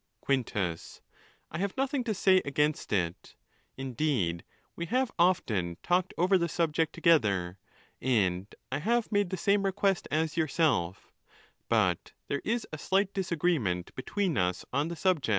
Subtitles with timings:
[0.01, 0.25] IIL.
[0.25, 3.35] Quintus.—I have nothing to say against it.
[3.77, 4.43] Indeed
[4.75, 7.59] we have often talked over the subject together,
[8.01, 11.13] and I have made the same request as yourself;
[11.69, 15.29] but there is a slight dis agreement between us on the subject.